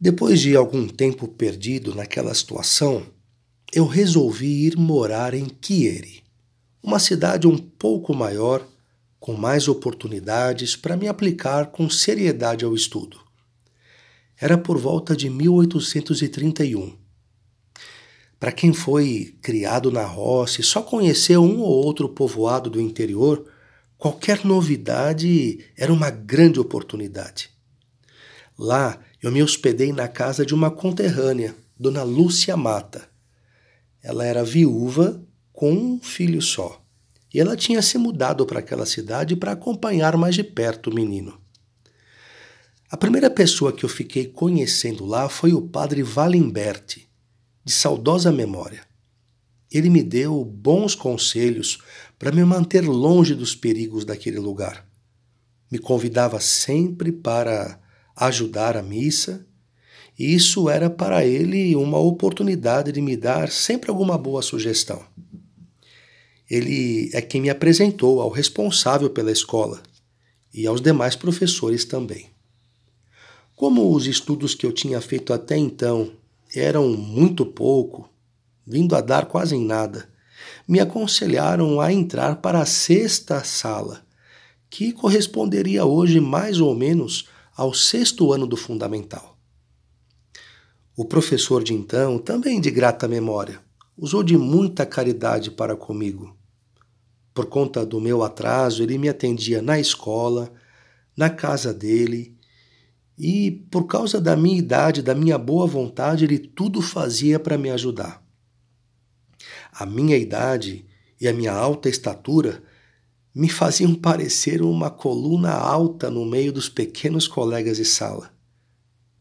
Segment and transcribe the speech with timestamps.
[0.00, 3.04] Depois de algum tempo perdido naquela situação,
[3.72, 6.22] eu resolvi ir morar em Chieri,
[6.80, 8.64] uma cidade um pouco maior,
[9.18, 13.18] com mais oportunidades para me aplicar com seriedade ao estudo.
[14.40, 16.96] Era por volta de 1831.
[18.38, 23.44] Para quem foi criado na roça e só conheceu um ou outro povoado do interior,
[23.96, 27.50] qualquer novidade era uma grande oportunidade.
[28.56, 33.08] Lá eu me hospedei na casa de uma conterrânea, Dona Lúcia Mata.
[34.02, 35.20] Ela era viúva
[35.52, 36.80] com um filho só.
[37.34, 41.38] E ela tinha se mudado para aquela cidade para acompanhar mais de perto o menino.
[42.90, 47.06] A primeira pessoa que eu fiquei conhecendo lá foi o padre Valimberti,
[47.64, 48.86] de saudosa memória.
[49.70, 51.78] Ele me deu bons conselhos
[52.18, 54.86] para me manter longe dos perigos daquele lugar.
[55.70, 57.78] Me convidava sempre para
[58.18, 59.46] ajudar a missa,
[60.18, 65.04] e isso era para ele uma oportunidade de me dar sempre alguma boa sugestão.
[66.50, 69.80] Ele é quem me apresentou ao responsável pela escola
[70.52, 72.26] e aos demais professores também.
[73.54, 76.12] Como os estudos que eu tinha feito até então
[76.54, 78.08] eram muito pouco,
[78.66, 80.08] vindo a dar quase em nada,
[80.66, 84.04] me aconselharam a entrar para a sexta sala,
[84.70, 89.36] que corresponderia hoje mais ou menos ao sexto ano do fundamental.
[90.96, 93.60] O professor de então, também de grata memória,
[93.96, 96.38] usou de muita caridade para comigo.
[97.34, 100.52] Por conta do meu atraso, ele me atendia na escola,
[101.16, 102.38] na casa dele,
[103.18, 107.70] e por causa da minha idade, da minha boa vontade, ele tudo fazia para me
[107.70, 108.24] ajudar.
[109.72, 110.86] A minha idade
[111.20, 112.62] e a minha alta estatura
[113.34, 118.32] me faziam parecer uma coluna alta no meio dos pequenos colegas de sala.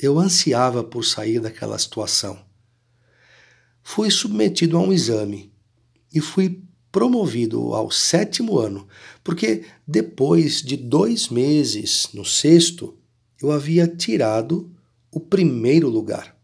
[0.00, 2.38] Eu ansiava por sair daquela situação.
[3.82, 5.52] Fui submetido a um exame
[6.12, 8.86] e fui promovido ao sétimo ano,
[9.22, 12.98] porque depois de dois meses no sexto,
[13.40, 14.74] eu havia tirado
[15.10, 16.36] o primeiro lugar.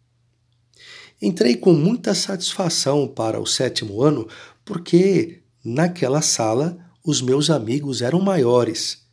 [1.20, 4.28] Entrei com muita satisfação para o sétimo ano,
[4.64, 9.06] porque naquela sala os meus amigos eram maiores.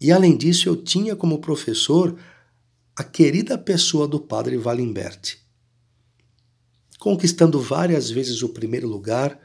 [0.00, 2.18] E além disso, eu tinha como professor
[2.96, 5.38] a querida pessoa do padre Valimberti.
[6.98, 9.38] Conquistando várias vezes o primeiro lugar,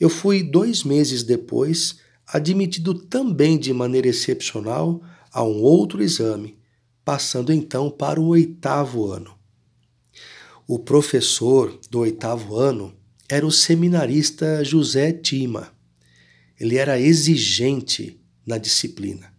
[0.00, 6.58] eu fui dois meses depois admitido também de maneira excepcional a um outro exame,
[7.04, 9.36] passando então para o oitavo ano.
[10.66, 12.94] O professor do oitavo ano
[13.28, 15.75] era o seminarista José Tima
[16.58, 19.32] ele era exigente na disciplina.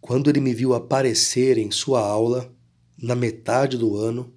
[0.00, 2.52] Quando ele me viu aparecer em sua aula,
[2.98, 4.32] na metade do ano,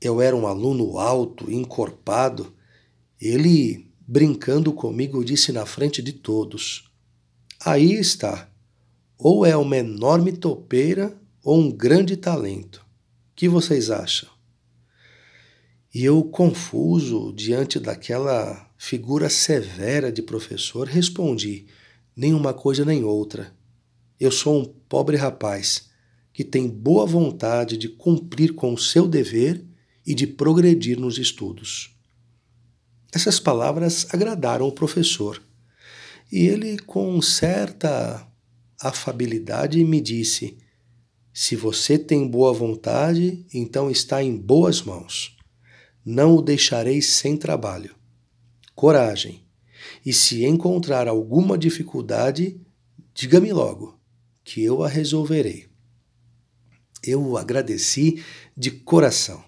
[0.00, 2.52] eu era um aluno alto, encorpado,
[3.20, 6.90] ele, brincando comigo, disse na frente de todos:
[7.64, 8.48] Aí está,
[9.16, 12.78] ou é uma enorme topeira ou um grande talento.
[13.32, 14.37] O que vocês acham?
[15.98, 21.66] E eu, confuso diante daquela figura severa de professor, respondi:
[22.14, 23.52] nem uma coisa nem outra.
[24.20, 25.88] Eu sou um pobre rapaz
[26.32, 29.66] que tem boa vontade de cumprir com o seu dever
[30.06, 31.98] e de progredir nos estudos.
[33.12, 35.42] Essas palavras agradaram o professor
[36.30, 38.24] e ele, com certa
[38.80, 40.58] afabilidade, me disse:
[41.34, 45.36] Se você tem boa vontade, então está em boas mãos.
[46.10, 47.94] Não o deixarei sem trabalho
[48.74, 49.42] coragem.
[50.06, 52.58] E se encontrar alguma dificuldade,
[53.12, 54.00] diga-me logo,
[54.42, 55.66] que eu a resolverei.
[57.04, 58.24] Eu agradeci
[58.56, 59.44] de coração.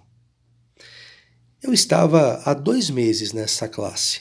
[1.62, 4.21] Eu estava há dois meses nessa classe,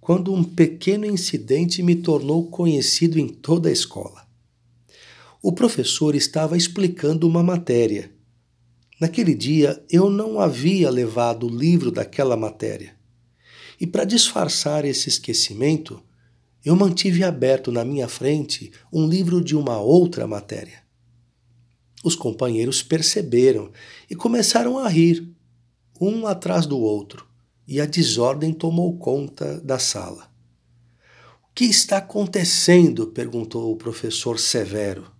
[0.00, 4.24] quando um pequeno incidente me tornou conhecido em toda a escola.
[5.42, 8.12] O professor estava explicando uma matéria.
[9.04, 12.96] Naquele dia eu não havia levado o livro daquela matéria.
[13.78, 16.02] E para disfarçar esse esquecimento,
[16.64, 20.82] eu mantive aberto na minha frente um livro de uma outra matéria.
[22.02, 23.70] Os companheiros perceberam
[24.08, 25.30] e começaram a rir,
[26.00, 27.26] um atrás do outro,
[27.68, 30.32] e a desordem tomou conta da sala.
[31.42, 33.08] O que está acontecendo?
[33.08, 35.13] perguntou o professor severo.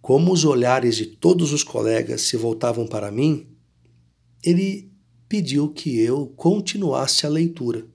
[0.00, 3.46] Como os olhares de todos os colegas se voltavam para mim,
[4.42, 4.90] ele
[5.28, 7.86] pediu que eu continuasse a leitura.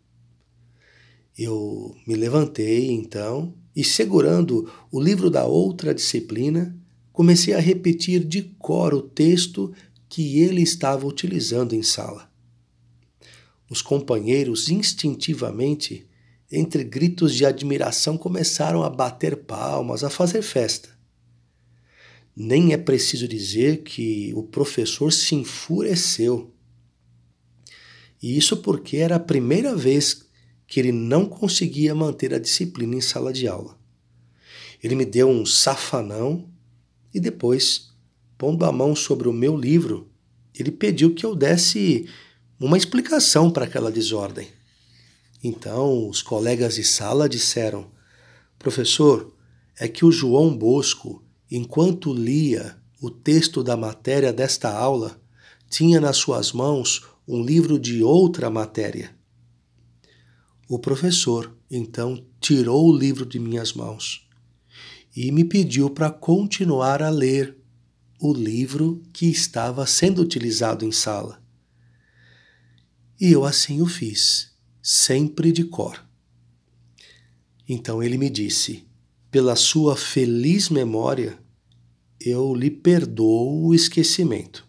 [1.38, 6.77] Eu me levantei então e, segurando o livro da outra disciplina,
[7.11, 9.73] comecei a repetir de cor o texto
[10.07, 12.31] que ele estava utilizando em sala.
[13.67, 16.07] Os companheiros instintivamente,
[16.51, 20.93] entre gritos de admiração, começaram a bater palmas, a fazer festa.
[22.35, 26.53] Nem é preciso dizer que o professor se enfureceu.
[28.21, 30.25] E isso porque era a primeira vez
[30.65, 33.77] que ele não conseguia manter a disciplina em sala de aula.
[34.81, 36.50] Ele me deu um safanão
[37.13, 37.94] e depois,
[38.38, 40.12] pondo a mão sobre o meu livro,
[40.53, 42.07] ele pediu que eu desse
[42.59, 44.47] uma explicação para aquela desordem.
[45.44, 47.91] Então, os colegas de sala disseram:
[48.57, 49.33] Professor,
[49.77, 51.23] é que o João Bosco,
[51.55, 55.21] enquanto lia o texto da matéria desta aula,
[55.69, 59.15] tinha nas suas mãos um livro de outra matéria.
[60.67, 64.27] O professor, então, tirou o livro de minhas mãos
[65.15, 67.55] e me pediu para continuar a ler
[68.19, 71.39] o livro que estava sendo utilizado em sala.
[73.21, 76.03] E eu assim o fiz, sempre de cor.
[77.69, 78.88] Então ele me disse:
[79.29, 81.43] pela sua feliz memória,
[82.25, 84.66] eu lhe perdoo o esquecimento.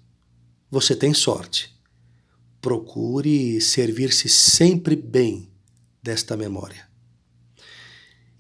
[0.70, 1.72] Você tem sorte.
[2.60, 5.48] Procure servir-se sempre bem
[6.02, 6.88] desta memória.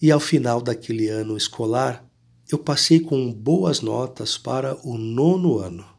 [0.02, 2.04] E ao final daquele ano escolar,
[2.50, 5.93] eu passei com boas notas para o nono ano.